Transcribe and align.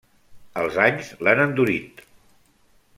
Els 0.61 0.79
anys 0.85 1.11
l'han 1.27 1.43
endurit. 1.45 2.05